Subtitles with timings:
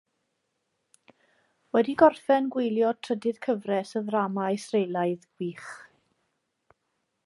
[1.77, 5.73] Wedi gorffen gwylio trydydd cyfres y ddrama Israelaidd wych.